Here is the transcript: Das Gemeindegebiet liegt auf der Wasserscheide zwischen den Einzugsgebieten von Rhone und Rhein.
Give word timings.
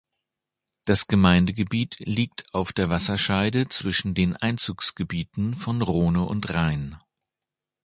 Das 0.85 1.05
Gemeindegebiet 1.05 1.97
liegt 1.99 2.55
auf 2.55 2.73
der 2.73 2.89
Wasserscheide 2.89 3.69
zwischen 3.69 4.15
den 4.15 4.35
Einzugsgebieten 4.35 5.55
von 5.55 5.83
Rhone 5.83 6.23
und 6.23 6.49
Rhein. 6.49 6.97